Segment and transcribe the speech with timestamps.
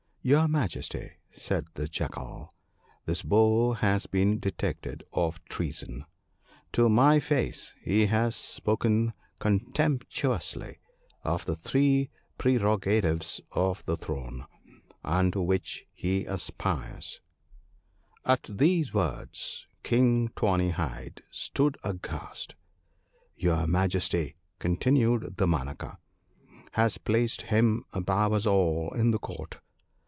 [0.23, 2.53] 'Your Majesty/ said the Jackal,
[3.07, 6.05] 'this Bull has been detected of treason.
[6.73, 10.77] To my face he has spoken con temptuously
[11.23, 14.79] of the three prerogatives of the throne (0,i),
[15.19, 17.19] unto which he aspires/"
[18.33, 22.53] At these words King Tawny hide stood aghast.'
[23.35, 25.97] Your Majesty,' continued Damanaka,'
[26.73, 29.57] has placed him above us all in the Court.